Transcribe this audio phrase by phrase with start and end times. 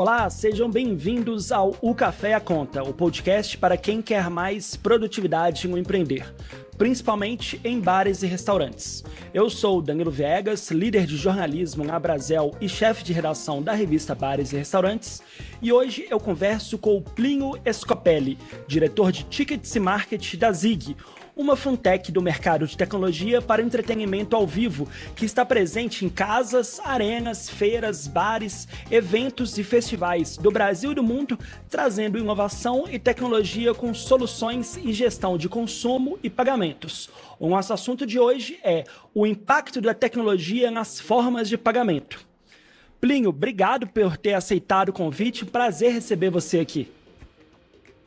[0.00, 5.68] Olá, sejam bem-vindos ao O Café a Conta, o podcast para quem quer mais produtividade
[5.68, 6.34] no empreender,
[6.78, 9.04] principalmente em bares e restaurantes.
[9.34, 14.14] Eu sou Danilo Viegas, líder de jornalismo na Brasel e chefe de redação da revista
[14.14, 15.20] Bares e Restaurantes,
[15.60, 20.96] e hoje eu converso com o Escopelli, diretor de Tickets e Marketing da Zig,
[21.40, 26.78] uma fintech do mercado de tecnologia para entretenimento ao vivo, que está presente em casas,
[26.84, 31.38] arenas, feiras, bares, eventos e festivais do Brasil e do mundo,
[31.70, 37.08] trazendo inovação e tecnologia com soluções e gestão de consumo e pagamentos.
[37.38, 38.84] O nosso assunto de hoje é
[39.14, 42.20] o impacto da tecnologia nas formas de pagamento.
[43.00, 45.46] Plinho, obrigado por ter aceitado o convite.
[45.46, 46.92] Prazer receber você aqui.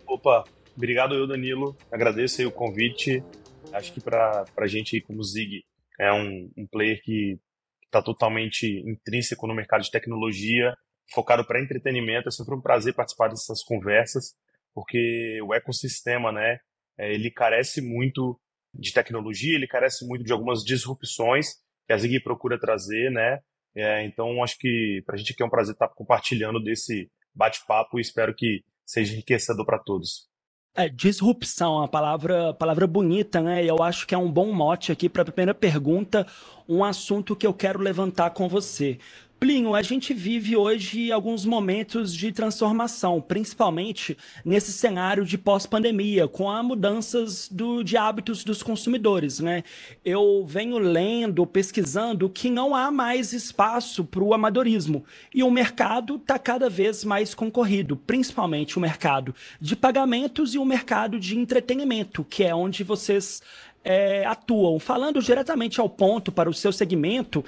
[0.05, 0.43] Opa,
[0.75, 1.77] Obrigado eu, Danilo.
[1.91, 3.23] Agradeço aí o convite.
[3.71, 5.63] Acho que para a gente aí como Zig
[5.99, 7.39] é um, um player que
[7.85, 10.75] está totalmente intrínseco no mercado de tecnologia,
[11.13, 12.27] focado para entretenimento.
[12.27, 14.33] É sempre um prazer participar dessas conversas,
[14.73, 16.57] porque o ecossistema, né,
[16.97, 18.39] é, ele carece muito
[18.73, 21.49] de tecnologia, ele carece muito de algumas disrupções
[21.85, 23.39] que a Zig procura trazer, né?
[23.75, 27.99] É, então, acho que para a gente aqui é um prazer estar compartilhando desse bate-papo
[27.99, 30.32] e espero que seja enriquecedor para todos.
[30.75, 33.63] É, disrupção, uma palavra, palavra bonita, né?
[33.63, 36.25] Eu acho que é um bom mote aqui para a primeira pergunta,
[36.67, 38.97] um assunto que eu quero levantar com você.
[39.43, 46.49] Plinho, a gente vive hoje alguns momentos de transformação, principalmente nesse cenário de pós-pandemia, com
[46.49, 49.41] as mudanças do, de hábitos dos consumidores.
[49.41, 49.65] Né?
[50.05, 55.03] Eu venho lendo, pesquisando que não há mais espaço para o amadorismo
[55.35, 60.63] e o mercado está cada vez mais concorrido, principalmente o mercado de pagamentos e o
[60.63, 63.41] mercado de entretenimento, que é onde vocês
[63.83, 64.79] é, atuam.
[64.79, 67.43] Falando diretamente ao ponto para o seu segmento,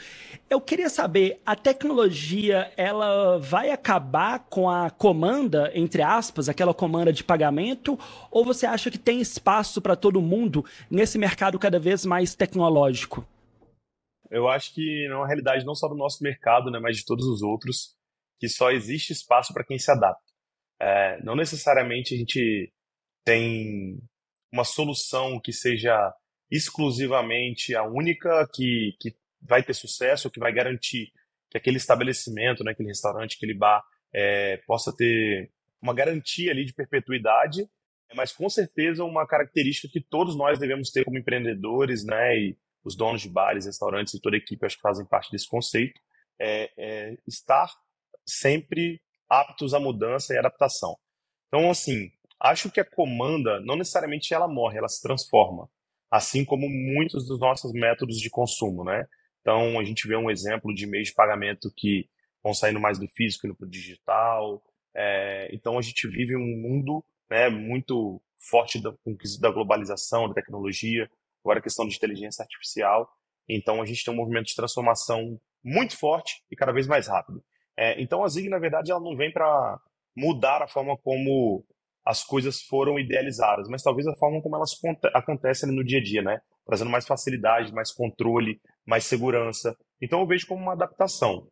[0.50, 7.14] eu queria saber, a tecnologia ela vai acabar com a comanda, entre aspas, aquela comanda
[7.14, 7.98] de pagamento,
[8.30, 13.26] ou você acha que tem espaço para todo mundo nesse mercado cada vez mais tecnológico?
[14.30, 17.26] Eu acho que é uma realidade não só do nosso mercado, né, mas de todos
[17.26, 17.96] os outros,
[18.40, 20.24] que só existe espaço para quem se adapta.
[20.80, 22.72] É, não necessariamente a gente
[23.24, 23.98] tem
[24.52, 26.14] uma solução que seja
[26.50, 31.12] exclusivamente a única que, que vai ter sucesso, que vai garantir
[31.50, 33.84] que aquele estabelecimento, né, aquele restaurante, aquele bar,
[34.14, 35.52] é, possa ter
[35.82, 37.68] uma garantia ali de perpetuidade,
[38.16, 42.96] mas com certeza uma característica que todos nós devemos ter como empreendedores, né, e os
[42.96, 46.00] donos de bares, restaurantes e toda a equipe acho que fazem parte desse conceito,
[46.40, 47.70] é, é estar
[48.26, 50.96] sempre aptos à mudança e adaptação.
[51.48, 55.70] Então, assim, acho que a comanda não necessariamente ela morre, ela se transforma
[56.16, 59.06] assim como muitos dos nossos métodos de consumo, né?
[59.42, 62.10] Então, a gente vê um exemplo de meios de pagamento que
[62.44, 64.64] vão saindo mais do físico e para o digital.
[64.96, 68.94] É, então, a gente vive um mundo né, muito forte da,
[69.42, 71.10] da globalização, da tecnologia,
[71.44, 73.08] agora a questão de inteligência artificial.
[73.48, 77.44] Então, a gente tem um movimento de transformação muito forte e cada vez mais rápido.
[77.78, 79.80] É, então, a Zig, na verdade, ela não vem para
[80.16, 81.66] mudar a forma como
[82.06, 84.72] as coisas foram idealizadas, mas talvez a forma como elas
[85.14, 86.40] acontecem no dia a dia, né?
[86.66, 89.76] Trazendo mais facilidade, mais controle, mais segurança.
[90.00, 91.48] Então eu vejo como uma adaptação.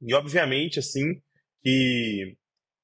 [0.00, 1.20] E obviamente, assim,
[1.60, 2.36] que,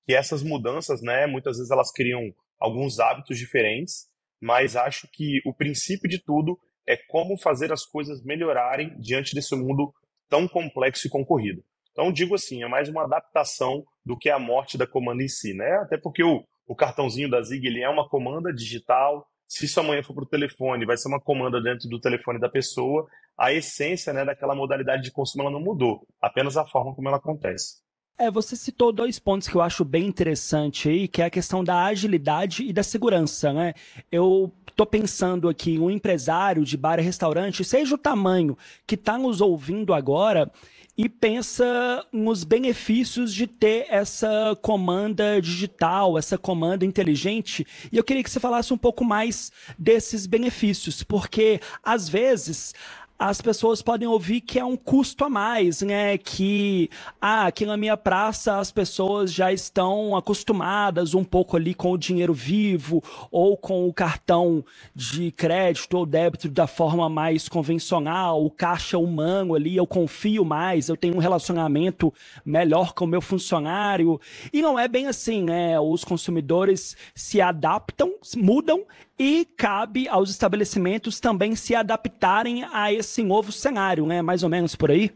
[0.04, 4.08] que essas mudanças, né, muitas vezes elas criam alguns hábitos diferentes,
[4.40, 9.54] mas acho que o princípio de tudo é como fazer as coisas melhorarem diante desse
[9.54, 9.94] mundo
[10.28, 11.64] tão complexo e concorrido.
[11.92, 15.54] Então digo assim, é mais uma adaptação do que a morte da comanda em si,
[15.54, 15.76] né?
[15.76, 19.26] Até porque o, o cartãozinho da Zig ele é uma comanda digital.
[19.46, 22.48] Se isso amanhã for para o telefone, vai ser uma comanda dentro do telefone da
[22.48, 23.06] pessoa.
[23.36, 27.18] A essência né, daquela modalidade de consumo ela não mudou, apenas a forma como ela
[27.18, 27.84] acontece.
[28.16, 31.64] É, você citou dois pontos que eu acho bem interessante aí, que é a questão
[31.64, 33.74] da agilidade e da segurança, né?
[34.10, 38.56] Eu tô pensando aqui, um empresário de bar e restaurante, seja o tamanho
[38.86, 40.48] que está nos ouvindo agora,
[40.96, 47.66] e pensa nos benefícios de ter essa comanda digital, essa comanda inteligente.
[47.90, 52.72] E eu queria que você falasse um pouco mais desses benefícios, porque às vezes
[53.18, 56.18] as pessoas podem ouvir que é um custo a mais, né?
[56.18, 56.90] Que
[57.20, 61.98] ah, aqui na minha praça as pessoas já estão acostumadas um pouco ali com o
[61.98, 64.64] dinheiro vivo ou com o cartão
[64.94, 70.88] de crédito ou débito da forma mais convencional, o caixa humano ali, eu confio mais,
[70.88, 72.12] eu tenho um relacionamento
[72.44, 74.20] melhor com o meu funcionário.
[74.52, 75.78] E não é bem assim, né?
[75.78, 78.84] Os consumidores se adaptam, mudam
[79.18, 84.22] e cabe aos estabelecimentos também se adaptarem a esse novo cenário, né?
[84.22, 85.10] Mais ou menos por aí?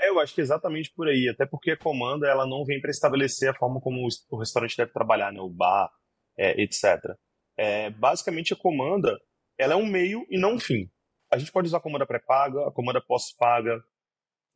[0.00, 2.80] É, eu acho que é exatamente por aí, até porque a comanda ela não vem
[2.80, 5.88] para estabelecer a forma como o restaurante deve trabalhar, né, o bar,
[6.36, 6.98] é, etc.
[7.56, 9.16] É, basicamente a comanda
[9.56, 10.90] ela é um meio e não um fim.
[11.30, 13.76] A gente pode usar a comanda pré-paga, a comanda pós-paga,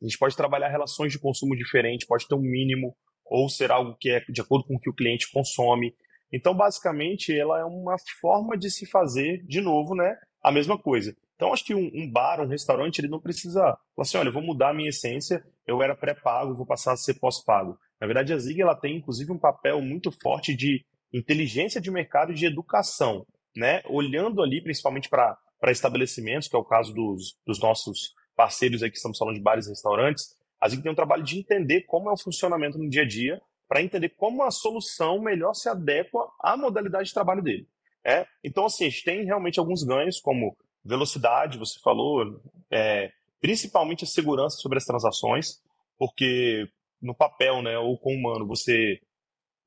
[0.01, 2.95] a gente pode trabalhar relações de consumo diferentes, pode ter um mínimo
[3.25, 5.95] ou ser algo que é de acordo com o que o cliente consome.
[6.31, 11.15] Então, basicamente, ela é uma forma de se fazer, de novo, né, a mesma coisa.
[11.35, 14.33] Então, acho que um, um, bar, um restaurante, ele não precisa falar assim, olha, eu
[14.33, 17.77] vou mudar a minha essência, eu era pré-pago, vou passar a ser pós-pago.
[18.01, 20.83] Na verdade, a Zig ela tem, inclusive, um papel muito forte de
[21.13, 23.25] inteligência de mercado e de educação,
[23.55, 23.81] né?
[23.85, 25.37] Olhando ali, principalmente para
[25.67, 29.67] estabelecimentos, que é o caso dos, dos nossos parceiros aí que estamos falando de bares
[29.67, 33.03] e restaurantes, a Zig tem um trabalho de entender como é o funcionamento no dia
[33.03, 37.67] a dia, para entender como a solução melhor se adequa à modalidade de trabalho dele.
[38.03, 38.25] É?
[38.43, 42.41] Então, assim, a gente tem realmente alguns ganhos, como velocidade, você falou,
[42.71, 43.11] é,
[43.41, 45.61] principalmente a segurança sobre as transações,
[45.97, 46.69] porque
[47.01, 48.99] no papel, né, ou com o humano, você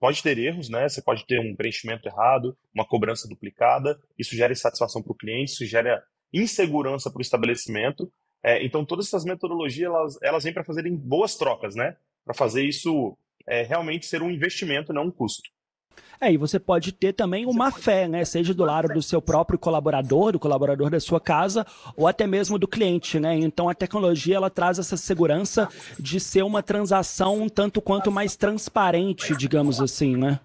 [0.00, 0.88] pode ter erros, né?
[0.88, 5.52] Você pode ter um preenchimento errado, uma cobrança duplicada, isso gera insatisfação para o cliente,
[5.52, 6.02] isso gera
[6.32, 8.10] insegurança para o estabelecimento.
[8.42, 11.96] É, então, todas essas metodologias, elas, elas vêm para fazerem boas trocas, né?
[12.24, 15.50] Para fazer isso é, realmente ser um investimento, não um custo.
[16.20, 18.24] É, e você pode ter também uma fé, né?
[18.26, 21.66] Seja do lado do seu próprio colaborador, do colaborador da sua casa,
[21.96, 23.34] ou até mesmo do cliente, né?
[23.36, 25.66] Então a tecnologia ela traz essa segurança
[25.98, 30.38] de ser uma transação um tanto quanto mais transparente, digamos assim, né?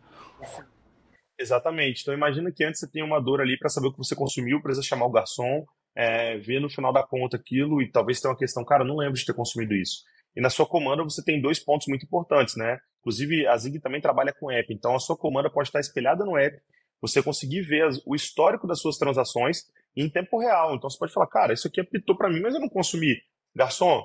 [1.37, 2.01] Exatamente.
[2.01, 4.61] Então imagina que antes você tem uma dor ali para saber o que você consumiu,
[4.61, 8.37] precisa chamar o garçom, é, ver no final da conta aquilo e talvez tenha uma
[8.37, 10.03] questão, cara, não lembro de ter consumido isso.
[10.35, 12.77] E na sua comanda você tem dois pontos muito importantes, né?
[12.99, 16.37] Inclusive, a Zig também trabalha com app, então a sua comanda pode estar espelhada no
[16.37, 16.57] app,
[17.01, 19.59] você conseguir ver o histórico das suas transações
[19.95, 20.75] em tempo real.
[20.75, 23.15] Então você pode falar, cara, isso aqui apitou para mim, mas eu não consumi.
[23.55, 24.03] Garçom,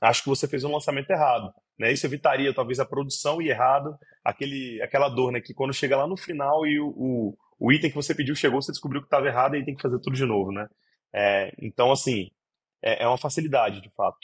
[0.00, 1.52] acho que você fez um lançamento errado.
[1.78, 1.92] Né?
[1.92, 5.40] Isso evitaria talvez a produção e errado, aquele, aquela dor, né?
[5.40, 8.62] Que quando chega lá no final e o, o, o item que você pediu chegou,
[8.62, 10.66] você descobriu que estava errado e tem que fazer tudo de novo, né?
[11.14, 12.30] É, então, assim,
[12.82, 14.18] é, é uma facilidade, de fato.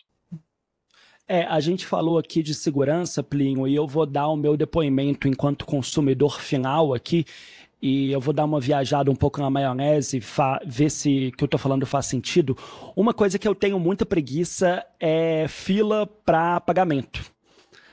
[1.30, 5.28] É, a gente falou aqui de segurança, Plinho, e eu vou dar o meu depoimento
[5.28, 7.26] enquanto consumidor final aqui,
[7.82, 10.22] e eu vou dar uma viajada um pouco na maionese,
[10.66, 12.56] ver se o que eu estou falando faz sentido.
[12.96, 17.22] Uma coisa que eu tenho muita preguiça é fila para pagamento.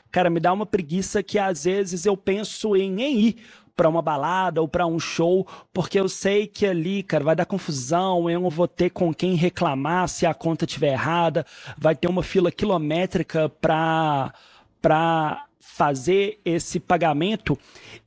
[0.09, 3.35] Cara, me dá uma preguiça que às vezes eu penso em nem ir,
[3.75, 7.45] para uma balada ou para um show, porque eu sei que ali, cara, vai dar
[7.45, 11.45] confusão, eu não vou ter com quem reclamar se a conta estiver errada,
[11.77, 14.33] vai ter uma fila quilométrica para
[14.81, 17.57] para fazer esse pagamento.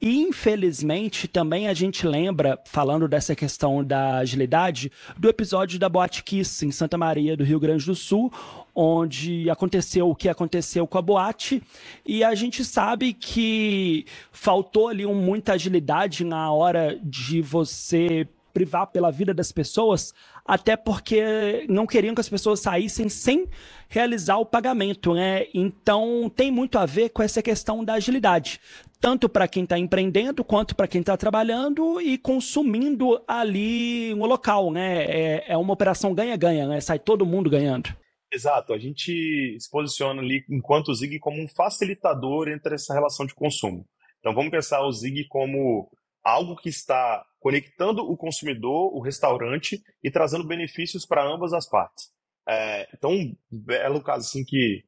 [0.01, 6.23] E, infelizmente, também a gente lembra, falando dessa questão da agilidade, do episódio da Boate
[6.23, 8.33] Kiss em Santa Maria do Rio Grande do Sul,
[8.75, 11.63] onde aconteceu o que aconteceu com a boate,
[12.07, 18.87] e a gente sabe que faltou ali um, muita agilidade na hora de você privar
[18.87, 20.15] pela vida das pessoas,
[20.49, 23.47] até porque não queriam que as pessoas saíssem sem
[23.87, 25.45] realizar o pagamento, né?
[25.53, 28.59] Então tem muito a ver com essa questão da agilidade,
[28.99, 34.73] tanto para quem está empreendendo quanto para quem está trabalhando e consumindo ali no local,
[34.73, 35.05] né?
[35.05, 36.81] É, é uma operação ganha-ganha, né?
[36.81, 37.95] Sai todo mundo ganhando.
[38.33, 43.35] Exato, a gente se posiciona ali enquanto Zig como um facilitador entre essa relação de
[43.35, 43.87] consumo.
[44.19, 45.91] Então vamos pensar o Zig como
[46.23, 52.11] algo que está conectando o consumidor, o restaurante e trazendo benefícios para ambas as partes.
[52.49, 54.85] É, então, um belo caso assim que,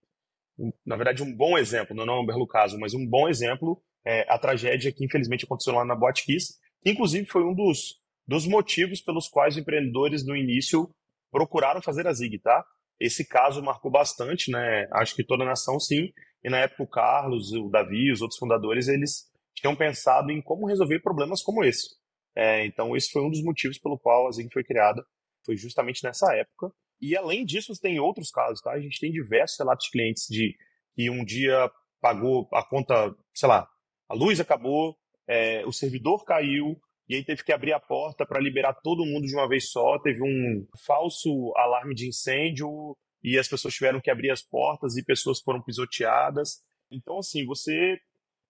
[0.84, 4.26] na verdade, um bom exemplo, não é um belo caso, mas um bom exemplo é
[4.32, 8.46] a tragédia que infelizmente aconteceu lá na Boate Kiss, que inclusive foi um dos, dos
[8.46, 10.90] motivos pelos quais os empreendedores no início
[11.30, 12.64] procuraram fazer a Zig, tá?
[12.99, 14.88] Esse caso marcou bastante, né?
[14.92, 16.12] Acho que toda a nação sim.
[16.42, 20.66] E na época o Carlos, o Davi, os outros fundadores, eles tinham pensado em como
[20.66, 21.88] resolver problemas como esse.
[22.37, 25.04] É, então esse foi um dos motivos pelo qual a Zig foi criada.
[25.45, 26.73] Foi justamente nessa época.
[27.00, 28.73] E além disso, tem outros casos, tá?
[28.73, 30.54] A gente tem diversos relatos de clientes de
[30.95, 33.69] que um dia pagou a conta, sei lá,
[34.09, 36.80] a luz acabou, é, o servidor caiu,
[37.11, 39.99] e aí teve que abrir a porta para liberar todo mundo de uma vez só.
[39.99, 45.04] Teve um falso alarme de incêndio e as pessoas tiveram que abrir as portas e
[45.04, 46.62] pessoas foram pisoteadas.
[46.88, 47.99] Então, assim, você.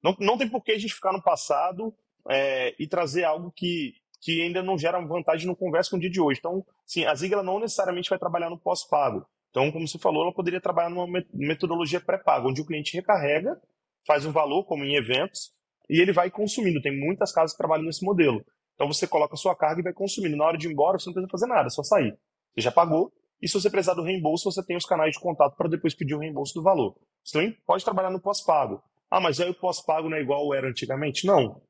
[0.02, 1.95] Não, não tem por que a gente ficar no passado
[2.28, 6.11] é, e trazer algo que, que ainda não gera vantagem no conversa com o dia
[6.11, 6.38] de hoje.
[6.38, 9.26] Então, sim, a Zigla não necessariamente vai trabalhar no pós-pago.
[9.50, 13.61] Então, como você falou, ela poderia trabalhar numa metodologia pré-paga, onde o cliente recarrega,
[14.07, 15.52] faz um valor, como em eventos,
[15.88, 16.80] e ele vai consumindo.
[16.80, 18.45] Tem muitas casas que trabalham nesse modelo.
[18.75, 20.37] Então você coloca a sua carga e vai consumindo.
[20.37, 22.16] Na hora de ir embora, você não precisa fazer nada, é só sair.
[22.54, 25.57] Você já pagou, E se você precisar do reembolso, você tem os canais de contato
[25.57, 26.97] para depois pedir o reembolso do valor.
[27.25, 28.83] Você também pode trabalhar no pós-pago.
[29.11, 31.26] Ah, mas aí o pós-pago não é igual era antigamente?
[31.26, 31.61] Não.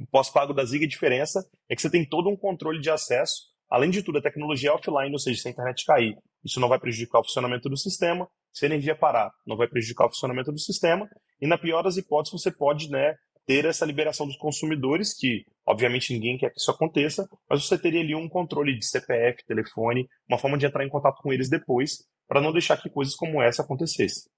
[0.00, 3.48] O pós-pago da Zig, a diferença é que você tem todo um controle de acesso.
[3.68, 6.68] Além de tudo, a tecnologia é offline, ou seja, se a internet cair, isso não
[6.68, 8.26] vai prejudicar o funcionamento do sistema.
[8.52, 11.06] Se a energia parar, não vai prejudicar o funcionamento do sistema.
[11.40, 13.14] E na pior das hipóteses, você pode né,
[13.46, 18.00] ter essa liberação dos consumidores, que obviamente ninguém quer que isso aconteça, mas você teria
[18.00, 22.04] ali um controle de CPF, telefone, uma forma de entrar em contato com eles depois,
[22.26, 24.30] para não deixar que coisas como essa acontecessem.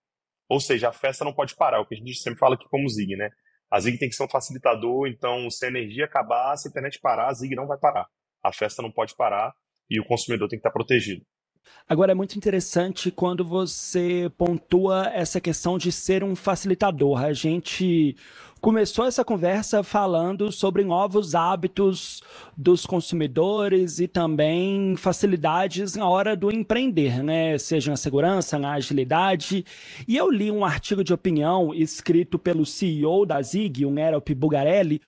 [0.50, 2.68] Ou seja, a festa não pode parar, é o que a gente sempre fala aqui
[2.68, 3.30] como Zig, né?
[3.70, 6.98] A Zig tem que ser um facilitador, então se a energia acabar, se a internet
[7.00, 8.08] parar, a Zig não vai parar.
[8.42, 9.54] A festa não pode parar
[9.88, 11.24] e o consumidor tem que estar protegido.
[11.88, 17.20] Agora é muito interessante quando você pontua essa questão de ser um facilitador.
[17.20, 18.16] A gente
[18.60, 22.22] começou essa conversa falando sobre novos hábitos
[22.56, 27.58] dos consumidores e também facilidades na hora do empreender, né?
[27.58, 29.64] Seja na segurança, na agilidade.
[30.06, 35.00] E eu li um artigo de opinião escrito pelo CEO da Zig, um Erop Bugarelli,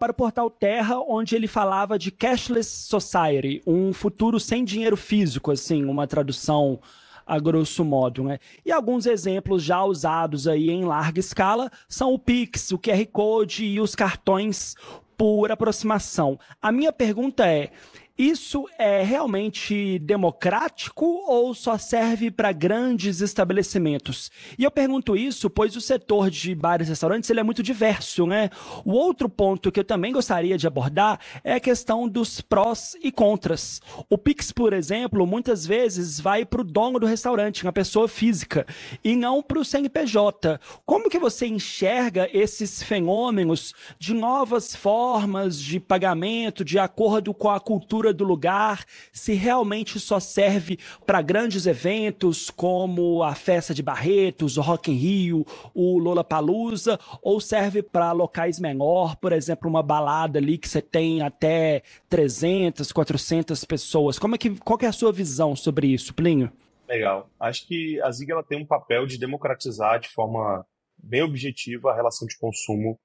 [0.00, 5.52] para o portal Terra, onde ele falava de cashless society, um futuro sem dinheiro físico,
[5.52, 6.80] assim, uma tradução
[7.26, 8.38] a grosso modo, né?
[8.64, 13.66] E alguns exemplos já usados aí em larga escala são o Pix, o QR Code
[13.66, 14.74] e os cartões
[15.18, 16.40] por aproximação.
[16.62, 17.70] A minha pergunta é:
[18.20, 24.30] isso é realmente democrático ou só serve para grandes estabelecimentos?
[24.58, 28.26] E eu pergunto isso pois o setor de bares e restaurantes ele é muito diverso,
[28.26, 28.50] né?
[28.84, 33.10] O outro ponto que eu também gostaria de abordar é a questão dos prós e
[33.10, 33.80] contras.
[34.10, 38.66] O Pix, por exemplo, muitas vezes vai para o dono do restaurante, uma pessoa física,
[39.02, 40.60] e não para o CNPJ.
[40.84, 47.58] Como que você enxerga esses fenômenos de novas formas de pagamento de acordo com a
[47.58, 54.56] cultura do lugar, se realmente só serve para grandes eventos como a festa de Barretos,
[54.56, 60.38] o Rock in Rio, o Lollapalooza, ou serve para locais menor, por exemplo, uma balada
[60.38, 64.18] ali que você tem até 300, 400 pessoas.
[64.18, 66.50] Como é que, qual é a sua visão sobre isso, Plinho?
[66.88, 67.30] Legal.
[67.38, 70.66] Acho que a Zig ela tem um papel de democratizar de forma
[70.98, 72.98] bem objetiva a relação de consumo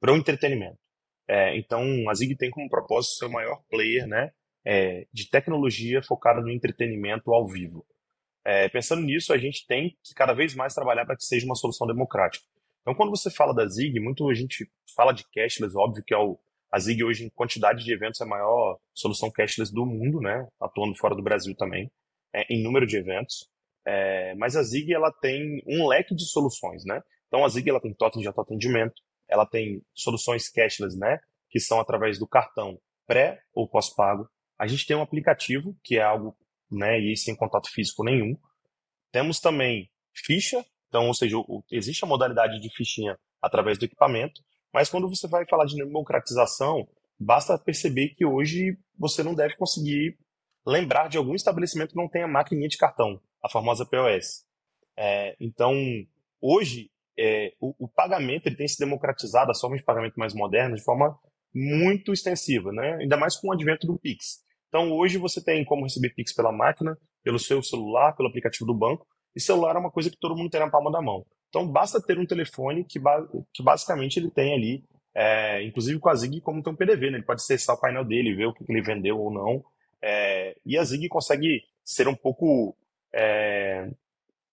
[0.00, 0.78] para o entretenimento.
[1.28, 4.30] É, então, a Zig tem como propósito ser o maior player né,
[4.66, 7.86] é, de tecnologia focada no entretenimento ao vivo.
[8.44, 11.54] É, pensando nisso, a gente tem que cada vez mais trabalhar para que seja uma
[11.54, 12.44] solução democrática.
[12.82, 16.18] Então, quando você fala da Zig, muito a gente fala de cashless, óbvio que é
[16.18, 16.38] o,
[16.72, 20.46] a Zig hoje em quantidade de eventos é a maior solução cashless do mundo, né?
[20.60, 21.90] Atuando fora do Brasil também,
[22.32, 23.48] é, em número de eventos.
[23.84, 27.00] É, mas a Zig ela tem um leque de soluções, né?
[27.28, 28.94] Então a Zig ela tem totem de autoatendimento,
[29.28, 31.18] ela tem soluções cashless, né?
[31.50, 34.28] Que são através do cartão pré ou pós-pago.
[34.58, 36.36] A gente tem um aplicativo, que é algo,
[36.70, 38.36] né, e sem contato físico nenhum.
[39.12, 41.36] Temos também ficha, então, ou seja,
[41.70, 44.40] existe a modalidade de fichinha através do equipamento,
[44.72, 50.18] mas quando você vai falar de democratização, basta perceber que hoje você não deve conseguir
[50.66, 54.44] lembrar de algum estabelecimento que não tenha maquininha de cartão, a famosa POS.
[54.96, 55.72] É, então,
[56.40, 60.80] hoje, é, o, o, pagamento ele tem se democratizado, as formas de pagamento mais modernas,
[60.80, 61.18] de forma
[61.54, 62.96] muito extensiva, né?
[63.00, 64.44] ainda mais com o advento do Pix.
[64.76, 68.74] Então, hoje você tem como receber Pix pela máquina, pelo seu celular, pelo aplicativo do
[68.74, 71.24] banco, e celular é uma coisa que todo mundo tem na palma da mão.
[71.48, 73.00] Então, basta ter um telefone que,
[73.54, 77.16] que basicamente ele tem ali, é, inclusive com a Zig, como tem um PDV, né?
[77.16, 79.64] ele pode acessar o painel dele, ver o que ele vendeu ou não.
[80.02, 82.76] É, e a Zig consegue ser um pouco
[83.14, 83.88] é,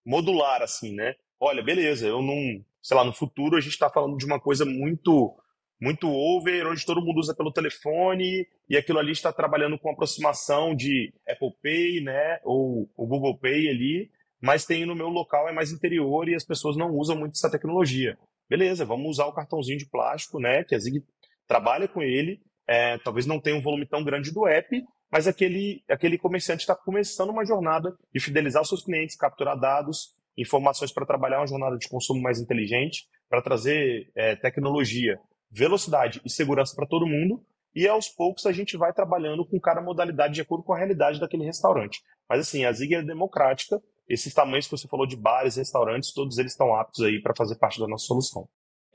[0.05, 1.15] modular, assim, né?
[1.37, 4.63] Olha, beleza, eu não, sei lá, no futuro a gente está falando de uma coisa
[4.63, 5.37] muito
[5.83, 10.73] muito over, onde todo mundo usa pelo telefone e aquilo ali está trabalhando com aproximação
[10.73, 14.09] de Apple Pay, né, ou o Google Pay ali,
[14.41, 17.51] mas tem no meu local é mais interior e as pessoas não usam muito essa
[17.51, 18.17] tecnologia.
[18.49, 21.03] Beleza, vamos usar o cartãozinho de plástico, né, que a Zig
[21.45, 25.83] trabalha com ele, é, talvez não tenha um volume tão grande do app, mas aquele,
[25.89, 31.41] aquele comerciante está começando uma jornada de fidelizar seus clientes, capturar dados, informações para trabalhar
[31.41, 35.19] uma jornada de consumo mais inteligente, para trazer é, tecnologia
[35.53, 37.45] velocidade e segurança para todo mundo,
[37.75, 41.19] e aos poucos a gente vai trabalhando com cada modalidade de acordo com a realidade
[41.19, 42.01] daquele restaurante.
[42.27, 43.79] Mas assim, a Zig é democrática,
[44.09, 47.55] esses tamanhos que você falou de bares, restaurantes, todos eles estão aptos aí para fazer
[47.55, 48.49] parte da nossa solução.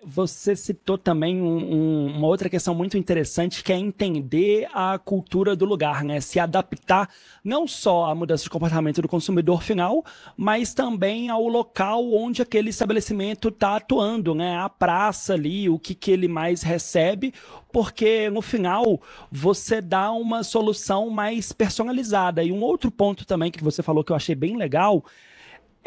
[0.05, 5.57] Você citou também um, um, uma outra questão muito interessante que é entender a cultura
[5.57, 6.21] do lugar, né?
[6.21, 7.11] Se adaptar
[7.43, 10.05] não só à mudança de comportamento do consumidor final,
[10.37, 14.57] mas também ao local onde aquele estabelecimento está atuando, né?
[14.59, 17.35] A praça ali, o que, que ele mais recebe,
[17.73, 19.03] porque no final
[19.33, 22.45] você dá uma solução mais personalizada.
[22.45, 25.05] E um outro ponto também que você falou que eu achei bem legal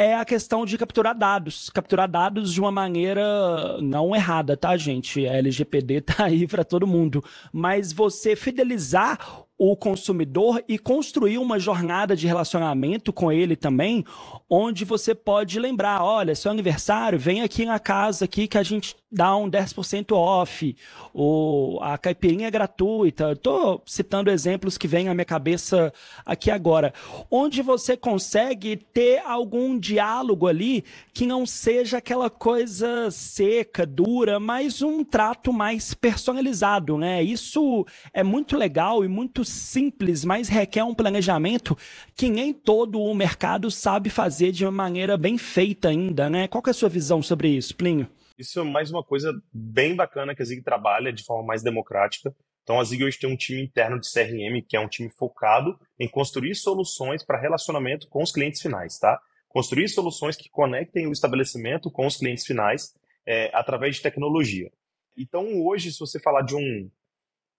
[0.01, 1.69] é a questão de capturar dados.
[1.69, 5.27] Capturar dados de uma maneira não errada, tá, gente?
[5.27, 7.23] A LGPD tá aí para todo mundo.
[7.51, 14.03] Mas você fidelizar o consumidor e construir uma jornada de relacionamento com ele também,
[14.49, 18.95] onde você pode lembrar, olha, seu aniversário, vem aqui na casa aqui que a gente
[19.11, 20.75] dá um 10% off,
[21.13, 23.33] ou a caipirinha é gratuita.
[23.33, 25.93] Estou citando exemplos que vêm à minha cabeça
[26.25, 26.93] aqui agora,
[27.29, 34.81] onde você consegue ter algum diálogo ali que não seja aquela coisa seca, dura, mas
[34.81, 37.21] um trato mais personalizado, né?
[37.21, 41.77] Isso é muito legal e muito simples, mas requer um planejamento
[42.15, 46.47] que nem todo o mercado sabe fazer de uma maneira bem feita ainda, né?
[46.47, 48.07] Qual é a sua visão sobre isso, Plínio?
[48.37, 52.35] Isso é mais uma coisa bem bacana que a Zig trabalha de forma mais democrática.
[52.63, 55.77] Então a Zig hoje tem um time interno de CRM, que é um time focado
[55.99, 59.19] em construir soluções para relacionamento com os clientes finais, tá?
[59.47, 62.93] Construir soluções que conectem o estabelecimento com os clientes finais
[63.25, 64.71] é, através de tecnologia.
[65.17, 66.89] Então hoje, se você falar de um,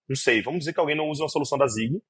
[0.09, 2.01] não sei, vamos dizer que alguém não usa uma solução da Zig,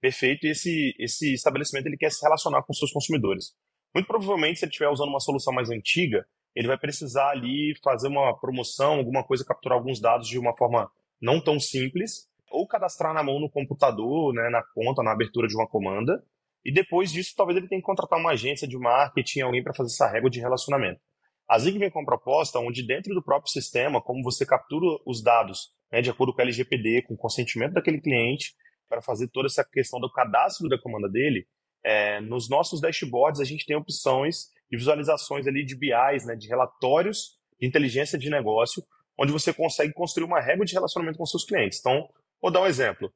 [0.00, 3.54] perfeito, e esse, esse estabelecimento ele quer se relacionar com seus consumidores.
[3.94, 8.08] Muito provavelmente, se ele estiver usando uma solução mais antiga, ele vai precisar ali fazer
[8.08, 13.14] uma promoção, alguma coisa, capturar alguns dados de uma forma não tão simples, ou cadastrar
[13.14, 16.24] na mão no computador, né, na conta, na abertura de uma comanda,
[16.64, 19.92] e depois disso, talvez ele tenha que contratar uma agência de marketing, alguém para fazer
[19.92, 21.00] essa régua de relacionamento.
[21.50, 25.20] A Zig vem com uma proposta onde dentro do próprio sistema, como você captura os
[25.20, 28.54] dados né, de acordo com o LGPD, com o consentimento daquele cliente,
[28.88, 31.48] para fazer toda essa questão do cadastro da comanda dele,
[31.82, 36.46] é, nos nossos dashboards a gente tem opções de visualizações ali de BIs, né, de
[36.46, 38.80] relatórios de inteligência de negócio,
[39.18, 41.80] onde você consegue construir uma régua de relacionamento com seus clientes.
[41.80, 42.08] Então,
[42.40, 43.12] vou dar um exemplo.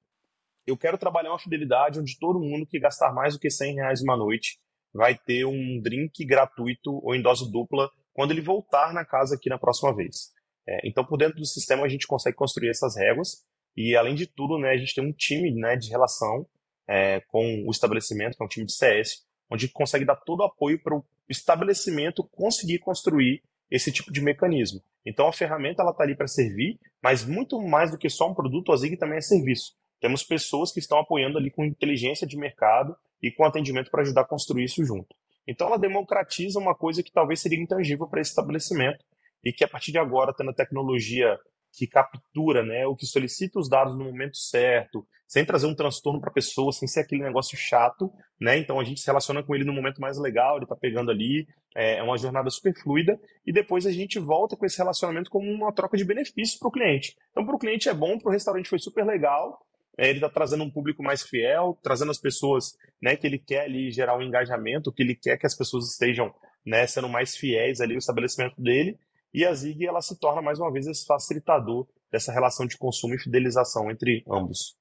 [0.67, 4.03] Eu quero trabalhar uma fidelidade onde todo mundo que gastar mais do que 100 reais
[4.03, 4.59] uma noite
[4.93, 9.51] vai ter um drink gratuito ou em dose dupla quando ele voltar na casa aqui
[9.51, 10.33] na próxima vez.
[10.67, 13.45] É, então, por dentro do sistema, a gente consegue construir essas réguas
[13.77, 16.47] e, além de tudo, né, a gente tem um time né, de relação
[16.89, 20.45] é, com o estabelecimento, que é um time de CS, onde consegue dar todo o
[20.45, 24.81] apoio para o estabelecimento conseguir construir esse tipo de mecanismo.
[25.05, 28.35] Então, a ferramenta ela está ali para servir, mas muito mais do que só um
[28.35, 29.73] produto, a Zig também é serviço.
[30.01, 34.23] Temos pessoas que estão apoiando ali com inteligência de mercado e com atendimento para ajudar
[34.23, 35.15] a construir isso junto.
[35.47, 39.05] Então, ela democratiza uma coisa que talvez seria intangível para esse estabelecimento,
[39.45, 41.39] e que a partir de agora, tendo a tecnologia
[41.77, 46.21] que captura, né, o que solicita os dados no momento certo, sem trazer um transtorno
[46.21, 48.57] para a pessoa, sem ser aquele negócio chato, né?
[48.57, 51.47] Então a gente se relaciona com ele no momento mais legal, ele está pegando ali,
[51.75, 55.51] é, é uma jornada super fluida e depois a gente volta com esse relacionamento como
[55.51, 57.17] uma troca de benefícios para o cliente.
[57.33, 59.59] Então para o cliente é bom, para o restaurante foi super legal,
[59.99, 63.91] ele está trazendo um público mais fiel, trazendo as pessoas, né, que ele quer ali
[63.91, 67.93] gerar um engajamento, que ele quer que as pessoas estejam, né, sendo mais fiéis ali
[67.93, 68.99] ao estabelecimento dele
[69.35, 73.15] e a Zig ela se torna mais uma vez esse facilitador dessa relação de consumo
[73.15, 74.77] e fidelização entre ambos.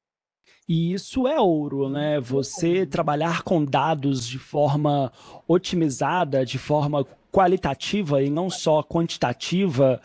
[0.69, 2.19] E isso é ouro, né?
[2.19, 5.11] Você trabalhar com dados de forma
[5.47, 9.99] otimizada, de forma qualitativa e não só quantitativa,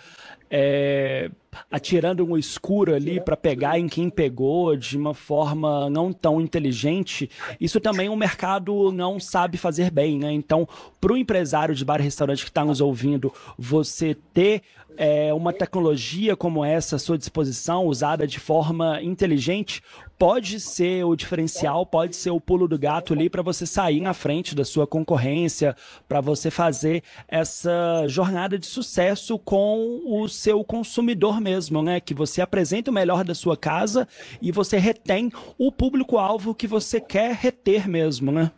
[0.50, 1.30] é,
[1.70, 7.30] atirando no escuro ali para pegar em quem pegou de uma forma não tão inteligente,
[7.60, 10.32] isso também o mercado não sabe fazer bem, né?
[10.32, 10.68] Então,
[11.00, 14.62] para o empresário de bar e restaurante que está nos ouvindo, você ter
[14.98, 19.80] é, uma tecnologia como essa à sua disposição, usada de forma inteligente,
[20.18, 24.12] pode ser o diferencial, pode ser o pulo do gato ali para você sair na
[24.12, 25.76] frente da sua concorrência,
[26.08, 31.47] para você fazer essa jornada de sucesso com o seu consumidor mesmo,
[31.82, 32.00] né?
[32.00, 34.06] Que você apresenta o melhor da sua casa
[34.40, 38.52] e você retém o público-alvo que você quer reter mesmo, né?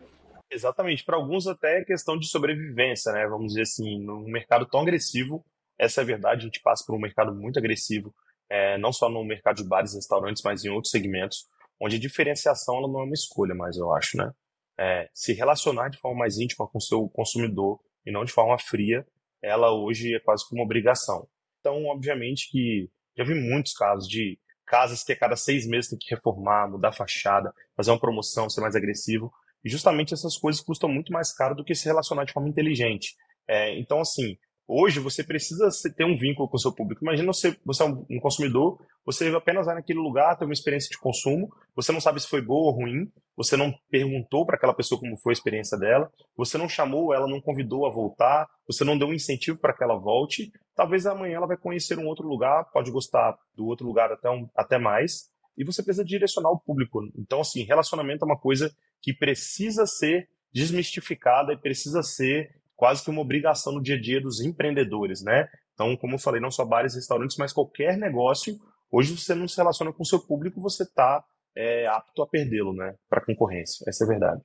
[0.51, 1.05] Exatamente.
[1.05, 3.27] Para alguns até é questão de sobrevivência, né?
[3.29, 5.45] Vamos dizer assim, num mercado tão agressivo,
[5.79, 8.15] essa é a verdade, a gente passa por um mercado muito agressivo,
[8.51, 11.47] é, não só no mercado de bares e restaurantes, mas em outros segmentos,
[11.81, 14.31] onde a diferenciação ela não é uma escolha mais, eu acho, né?
[14.79, 18.59] É, se relacionar de forma mais íntima com o seu consumidor e não de forma
[18.59, 19.07] fria,
[19.43, 21.27] ela hoje é quase como uma obrigação.
[21.61, 25.99] Então, obviamente que já vi muitos casos de casas que a cada seis meses tem
[25.99, 29.33] que reformar, mudar a fachada, fazer uma promoção, ser mais agressivo.
[29.65, 33.15] E justamente essas coisas custam muito mais caro do que se relacionar de forma inteligente.
[33.49, 34.39] É, então, assim,
[34.73, 37.03] Hoje você precisa ter um vínculo com o seu público.
[37.03, 40.97] Imagina você, você é um consumidor, você apenas vai naquele lugar, tem uma experiência de
[40.97, 45.01] consumo, você não sabe se foi boa ou ruim, você não perguntou para aquela pessoa
[45.01, 48.97] como foi a experiência dela, você não chamou ela, não convidou a voltar, você não
[48.97, 50.53] deu um incentivo para que ela volte.
[50.81, 54.49] Talvez amanhã ela vai conhecer um outro lugar, pode gostar do outro lugar até, um,
[54.57, 57.03] até mais, e você precisa direcionar o público.
[57.19, 63.11] Então, assim, relacionamento é uma coisa que precisa ser desmistificada e precisa ser quase que
[63.11, 65.51] uma obrigação no dia a dia dos empreendedores, né?
[65.75, 68.59] Então, como eu falei, não só bares e restaurantes, mas qualquer negócio,
[68.91, 71.23] hoje você não se relaciona com o seu público, você está
[71.55, 72.95] é, apto a perdê-lo, né?
[73.07, 73.85] Para concorrência.
[73.87, 74.41] Essa é a verdade.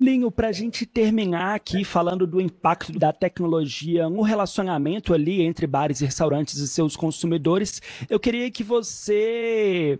[0.00, 5.66] Linho, para a gente terminar aqui falando do impacto da tecnologia no relacionamento ali entre
[5.66, 9.98] bares e restaurantes e seus consumidores, eu queria que você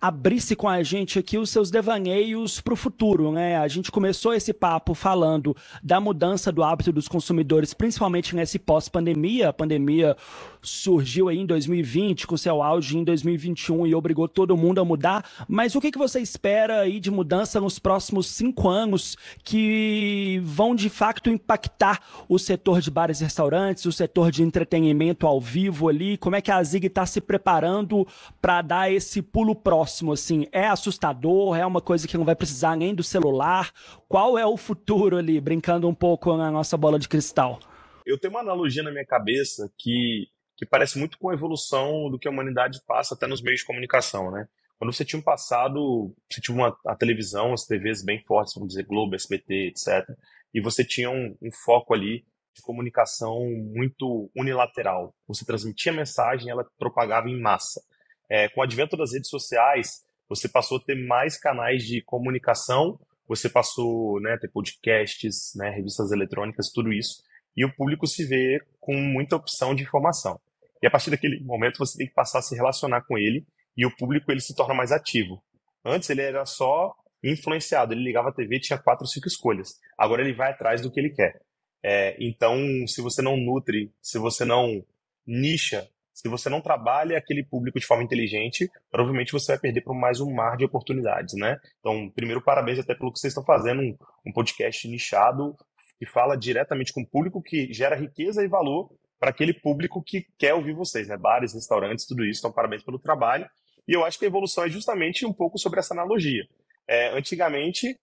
[0.00, 3.56] abrisse com a gente aqui os seus devaneios para o futuro, né?
[3.56, 9.48] A gente começou esse papo falando da mudança do hábito dos consumidores, principalmente nesse pós-pandemia.
[9.48, 10.16] A pandemia
[10.62, 15.28] surgiu aí em 2020, com seu auge em 2021 e obrigou todo mundo a mudar.
[15.48, 20.74] Mas o que, que você espera aí de mudança nos próximos cinco anos que vão
[20.74, 25.88] de facto impactar o setor de bares e restaurantes, o setor de entretenimento ao vivo
[25.88, 26.16] ali?
[26.16, 28.06] Como é que a Zig está se preparando
[28.40, 30.12] para dar esse pulo próximo?
[30.12, 31.56] Assim, é assustador?
[31.56, 33.72] É uma coisa que não vai precisar nem do celular?
[34.08, 37.60] Qual é o futuro ali, brincando um pouco na nossa bola de cristal?
[38.04, 42.18] Eu tenho uma analogia na minha cabeça que que parece muito com a evolução do
[42.18, 44.48] que a humanidade passa até nos meios de comunicação, né?
[44.78, 48.68] Quando você tinha um passado, você tinha uma, a televisão, as TVs bem fortes, vamos
[48.68, 50.08] dizer, Globo, SBT, etc.
[50.54, 53.40] E você tinha um, um foco ali de comunicação
[53.74, 55.14] muito unilateral.
[55.26, 57.82] Você transmitia mensagem, ela propagava em massa.
[58.28, 63.00] É, com o advento das redes sociais, você passou a ter mais canais de comunicação,
[63.26, 67.22] você passou né, a ter podcasts, né, revistas eletrônicas, tudo isso,
[67.56, 70.40] e o público se vê com muita opção de informação.
[70.82, 73.44] E a partir daquele momento você tem que passar a se relacionar com ele
[73.78, 75.40] e o público ele se torna mais ativo.
[75.84, 79.76] Antes ele era só influenciado, ele ligava a TV tinha quatro cinco escolhas.
[79.96, 81.40] Agora ele vai atrás do que ele quer.
[81.82, 84.84] É, então, se você não nutre, se você não
[85.24, 89.94] nicha, se você não trabalha aquele público de forma inteligente, provavelmente você vai perder por
[89.94, 91.56] mais um mar de oportunidades, né?
[91.78, 95.56] Então, primeiro, parabéns até pelo que vocês estão fazendo, um, um podcast nichado,
[95.96, 100.26] que fala diretamente com o público, que gera riqueza e valor para aquele público que
[100.36, 101.16] quer ouvir vocês, né?
[101.16, 102.40] Bares, restaurantes, tudo isso.
[102.40, 103.48] Então, parabéns pelo trabalho.
[103.88, 106.46] E eu acho que a evolução é justamente um pouco sobre essa analogia.
[106.86, 107.98] É, antigamente,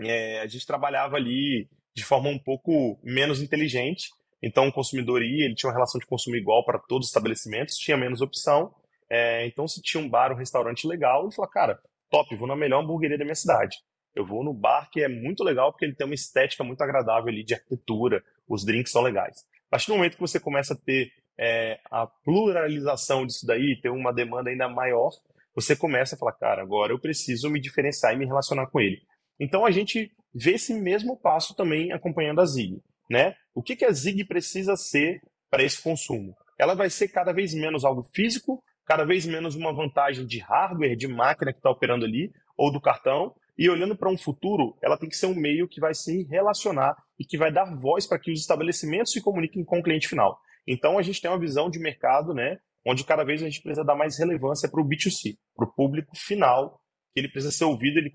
[0.00, 4.08] é, a gente trabalhava ali de forma um pouco menos inteligente.
[4.42, 7.76] Então, o consumidor ia, ele tinha uma relação de consumo igual para todos os estabelecimentos,
[7.76, 8.74] tinha menos opção.
[9.10, 11.78] É, então, se tinha um bar, um restaurante legal, ele falou, cara,
[12.10, 13.76] top, vou na melhor hamburgueria da minha cidade.
[14.14, 17.28] Eu vou no bar que é muito legal porque ele tem uma estética muito agradável
[17.28, 19.38] ali de arquitetura, os drinks são legais.
[19.68, 21.10] A partir do momento que você começa a ter
[21.42, 25.10] é, a pluralização disso daí, ter uma demanda ainda maior,
[25.52, 29.02] você começa a falar, cara, agora eu preciso me diferenciar e me relacionar com ele.
[29.40, 32.80] Então a gente vê esse mesmo passo também acompanhando a Zig.
[33.10, 33.34] Né?
[33.52, 36.32] O que, que a Zig precisa ser para esse consumo?
[36.56, 40.94] Ela vai ser cada vez menos algo físico, cada vez menos uma vantagem de hardware,
[40.94, 44.96] de máquina que está operando ali, ou do cartão, e olhando para um futuro, ela
[44.96, 48.18] tem que ser um meio que vai se relacionar e que vai dar voz para
[48.18, 50.38] que os estabelecimentos se comuniquem com o cliente final.
[50.66, 53.84] Então a gente tem uma visão de mercado, né, onde cada vez a gente precisa
[53.84, 56.80] dar mais relevância para o B2C, para o público final,
[57.12, 58.10] que ele precisa ser ouvido, ele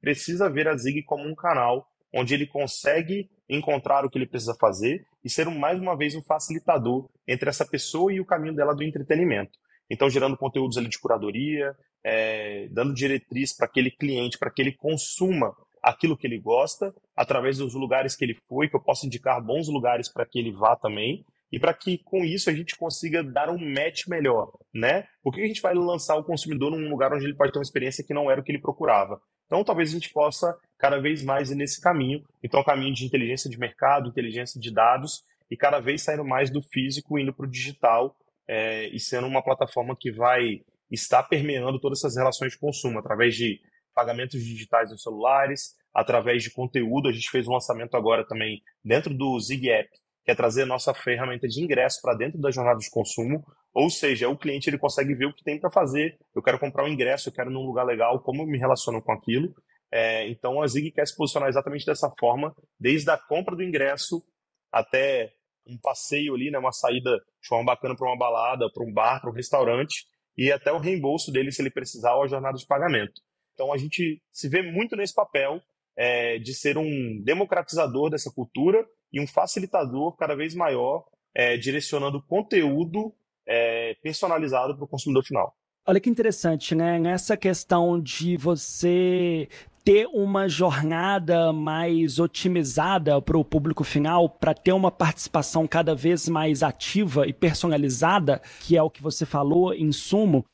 [0.00, 4.54] precisa ver a Zig como um canal onde ele consegue encontrar o que ele precisa
[4.60, 8.74] fazer e ser mais uma vez um facilitador entre essa pessoa e o caminho dela
[8.74, 9.52] do entretenimento.
[9.90, 14.72] Então, gerando conteúdos ali de curadoria, é, dando diretriz para aquele cliente, para que ele
[14.72, 19.42] consuma aquilo que ele gosta, através dos lugares que ele foi, que eu possa indicar
[19.42, 23.22] bons lugares para que ele vá também, e para que com isso a gente consiga
[23.22, 25.06] dar um match melhor, né?
[25.22, 27.62] Por que a gente vai lançar o consumidor num lugar onde ele pode ter uma
[27.62, 29.20] experiência que não era o que ele procurava?
[29.44, 32.24] Então, talvez a gente possa cada vez mais ir nesse caminho.
[32.42, 36.50] Então, o caminho de inteligência de mercado, inteligência de dados, e cada vez saindo mais
[36.50, 38.16] do físico, indo para o digital,
[38.48, 43.36] é, e sendo uma plataforma que vai está permeando todas essas relações de consumo, através
[43.36, 43.60] de
[43.94, 47.08] pagamentos digitais nos celulares, através de conteúdo.
[47.08, 49.90] A gente fez um lançamento agora também dentro do Zig App,
[50.24, 53.44] que é trazer nossa ferramenta de ingresso para dentro da jornada de consumo.
[53.74, 56.16] Ou seja, o cliente ele consegue ver o que tem para fazer.
[56.34, 59.12] Eu quero comprar um ingresso, eu quero num lugar legal, como eu me relaciono com
[59.12, 59.52] aquilo.
[59.90, 64.22] É, então a Zig quer se posicionar exatamente dessa forma, desde a compra do ingresso
[64.70, 65.32] até
[65.66, 69.20] um passeio ali, né, uma saída de forma bacana para uma balada, para um bar,
[69.20, 70.06] para um restaurante,
[70.36, 73.20] e até o reembolso dele se ele precisar ou a jornada de pagamento.
[73.52, 75.60] Então a gente se vê muito nesse papel
[75.96, 82.22] é, de ser um democratizador dessa cultura e um facilitador cada vez maior é, direcionando
[82.22, 83.12] conteúdo
[83.46, 85.54] é, personalizado para o consumidor final.
[85.86, 86.98] Olha que interessante, né?
[86.98, 89.48] Nessa questão de você
[89.84, 96.28] ter uma jornada mais otimizada para o público final, para ter uma participação cada vez
[96.28, 100.44] mais ativa e personalizada, que é o que você falou em sumo,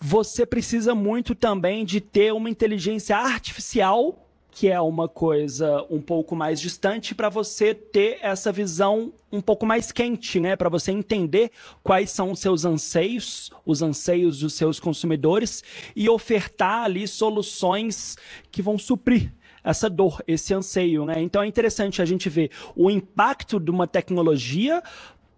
[0.00, 6.36] você precisa muito também de ter uma inteligência artificial que é uma coisa um pouco
[6.36, 11.50] mais distante para você ter essa visão um pouco mais quente, né, para você entender
[11.82, 15.64] quais são os seus anseios, os anseios dos seus consumidores
[15.96, 18.16] e ofertar ali soluções
[18.50, 19.32] que vão suprir
[19.64, 21.22] essa dor, esse anseio, né?
[21.22, 24.82] Então é interessante a gente ver o impacto de uma tecnologia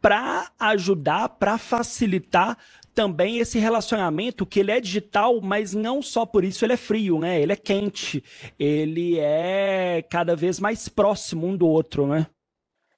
[0.00, 2.58] para ajudar, para facilitar
[2.94, 7.18] também esse relacionamento que ele é digital, mas não só por isso ele é frio,
[7.18, 7.40] né?
[7.40, 8.22] Ele é quente,
[8.58, 12.26] ele é cada vez mais próximo um do outro, né?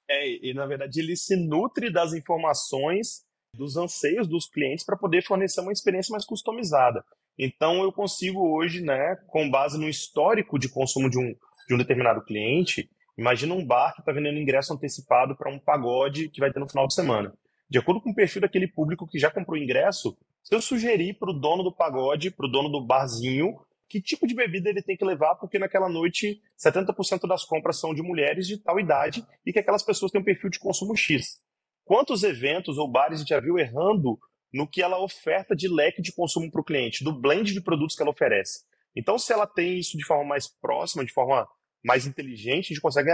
[0.09, 5.23] É, e na verdade ele se nutre das informações, dos anseios dos clientes para poder
[5.25, 7.03] fornecer uma experiência mais customizada.
[7.39, 11.35] Então eu consigo hoje, né, com base no histórico de consumo de um,
[11.67, 16.29] de um determinado cliente, imagina um bar que está vendendo ingresso antecipado para um pagode
[16.29, 17.33] que vai ter no final de semana
[17.69, 21.31] de acordo com o perfil daquele público que já comprou ingresso, se eu sugerir para
[21.31, 24.97] o dono do pagode, para o dono do barzinho, que tipo de bebida ele tem
[24.97, 29.53] que levar, porque naquela noite 70% das compras são de mulheres de tal idade e
[29.53, 31.41] que aquelas pessoas têm um perfil de consumo X.
[31.85, 34.19] Quantos eventos ou bares a gente já viu errando
[34.53, 37.95] no que ela oferta de leque de consumo para o cliente, do blend de produtos
[37.95, 38.65] que ela oferece?
[38.95, 41.47] Então, se ela tem isso de forma mais próxima, de forma
[41.85, 43.11] mais inteligente, a gente consegue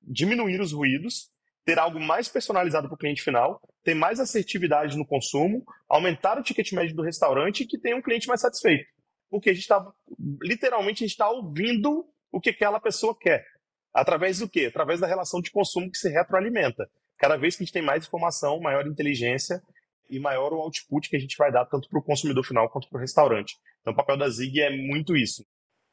[0.00, 1.30] diminuir os ruídos
[1.64, 6.42] ter algo mais personalizado para o cliente final, ter mais assertividade no consumo, aumentar o
[6.42, 8.84] ticket médio do restaurante e que tenha um cliente mais satisfeito.
[9.28, 9.84] Porque a gente está,
[10.40, 13.44] literalmente, a gente está ouvindo o que aquela pessoa quer.
[13.92, 14.66] Através do quê?
[14.66, 16.88] Através da relação de consumo que se retroalimenta.
[17.18, 19.62] Cada vez que a gente tem mais informação, maior inteligência
[20.08, 22.88] e maior o output que a gente vai dar tanto para o consumidor final quanto
[22.88, 23.56] para o restaurante.
[23.80, 25.44] Então, o papel da Zig é muito isso.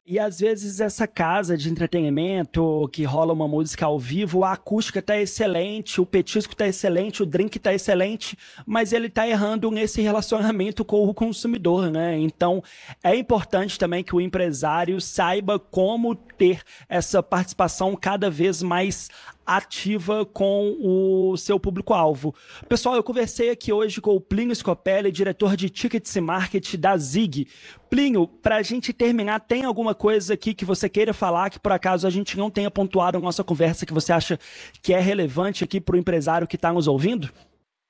[0.06, 5.04] E às vezes essa casa de entretenimento que rola uma música ao vivo, a acústica
[5.04, 8.36] tá excelente, o petisco tá excelente, o drink tá excelente,
[8.66, 12.18] mas ele tá errando nesse relacionamento com o consumidor, né?
[12.18, 12.64] Então
[13.04, 19.10] é importante também que o empresário saiba como ter essa participação cada vez mais
[19.50, 22.36] ativa com o seu público-alvo.
[22.68, 26.96] Pessoal, eu conversei aqui hoje com o Plínio Scopelli, diretor de Tickets e Marketing da
[26.96, 27.48] Zig.
[27.90, 31.72] Plínio, para a gente terminar, tem alguma coisa aqui que você queira falar que por
[31.72, 34.40] acaso a gente não tenha pontuado na nossa conversa que você acha
[34.84, 37.32] que é relevante aqui para o empresário que está nos ouvindo?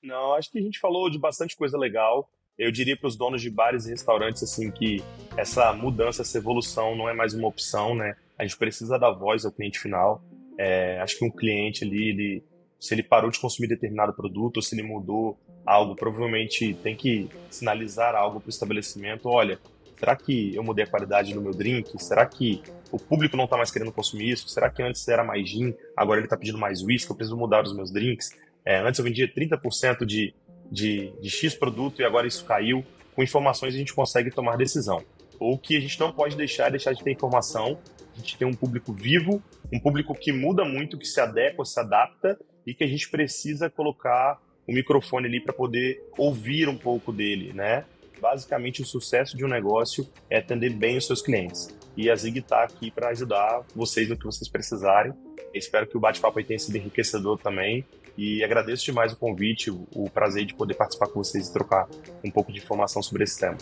[0.02, 2.30] Não, acho que a gente falou de bastante coisa legal.
[2.58, 5.04] Eu diria para os donos de bares e restaurantes assim que
[5.36, 8.16] essa mudança, essa evolução não é mais uma opção, né?
[8.38, 10.22] A gente precisa dar voz ao cliente final.
[10.62, 12.44] É, acho que um cliente ali, ele,
[12.78, 17.30] se ele parou de consumir determinado produto ou se ele mudou algo, provavelmente tem que
[17.50, 19.30] sinalizar algo para o estabelecimento.
[19.30, 19.58] Olha,
[19.98, 21.98] será que eu mudei a qualidade do meu drink?
[22.04, 24.50] Será que o público não está mais querendo consumir isso?
[24.50, 27.10] Será que antes era mais gin, agora ele está pedindo mais whisky?
[27.10, 28.36] Eu preciso mudar os meus drinks?
[28.66, 30.34] É, antes eu vendia 30% de,
[30.70, 32.84] de, de X produto e agora isso caiu.
[33.16, 35.02] Com informações a gente consegue tomar decisão.
[35.40, 37.80] O que a gente não pode deixar deixar de ter informação
[38.20, 42.40] gente tem um público vivo, um público que muda muito, que se adequa, se adapta
[42.66, 47.54] e que a gente precisa colocar o microfone ali para poder ouvir um pouco dele,
[47.54, 47.86] né?
[48.22, 51.76] Basicamente, o sucesso de um negócio é atender bem os seus clientes.
[51.96, 55.14] E a Zig está aqui para ajudar vocês no que vocês precisarem.
[55.54, 57.84] espero que o bate-papo tenha sido enriquecedor também.
[58.18, 61.88] E agradeço demais o convite, o prazer de poder participar com vocês e trocar
[62.24, 63.58] um pouco de informação sobre esse tema.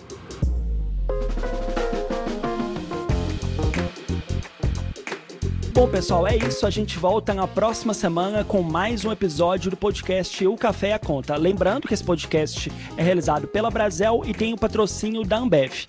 [5.78, 6.66] Bom, pessoal, é isso.
[6.66, 10.98] A gente volta na próxima semana com mais um episódio do podcast O Café a
[10.98, 11.36] Conta.
[11.36, 15.86] Lembrando que esse podcast é realizado pela Brasel e tem o patrocínio da Ambev.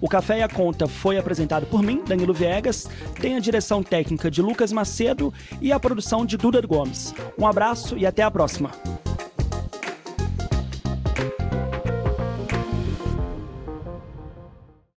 [0.00, 2.88] O Café e a Conta foi apresentado por mim, Danilo Viegas,
[3.20, 7.12] tem a direção técnica de Lucas Macedo e a produção de Duda Gomes.
[7.36, 8.70] Um abraço e até a próxima.